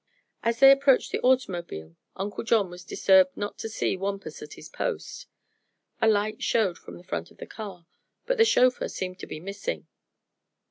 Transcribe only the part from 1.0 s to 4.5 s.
the automobile Uncle John was disturbed not to see Wampus